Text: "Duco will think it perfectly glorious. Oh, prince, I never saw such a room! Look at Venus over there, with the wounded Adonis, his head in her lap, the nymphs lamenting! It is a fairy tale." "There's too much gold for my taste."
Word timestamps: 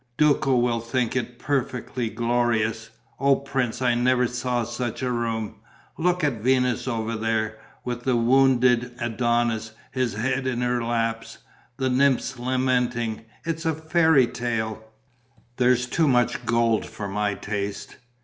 "Duco 0.17 0.55
will 0.55 0.79
think 0.79 1.15
it 1.15 1.37
perfectly 1.37 2.09
glorious. 2.09 2.89
Oh, 3.19 3.35
prince, 3.35 3.83
I 3.83 3.93
never 3.93 4.25
saw 4.25 4.63
such 4.63 5.03
a 5.03 5.11
room! 5.11 5.57
Look 5.95 6.23
at 6.23 6.41
Venus 6.41 6.87
over 6.87 7.15
there, 7.15 7.59
with 7.85 8.01
the 8.01 8.15
wounded 8.15 8.95
Adonis, 8.99 9.73
his 9.91 10.15
head 10.15 10.47
in 10.47 10.61
her 10.61 10.83
lap, 10.83 11.23
the 11.77 11.91
nymphs 11.91 12.39
lamenting! 12.39 13.25
It 13.45 13.57
is 13.57 13.65
a 13.67 13.75
fairy 13.75 14.25
tale." 14.25 14.83
"There's 15.57 15.85
too 15.85 16.07
much 16.07 16.47
gold 16.47 16.83
for 16.87 17.07
my 17.07 17.35
taste." 17.35 17.97